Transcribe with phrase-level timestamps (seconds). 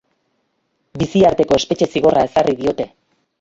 [1.01, 2.89] Bizi arteko espetxe zigorra ezarri diote.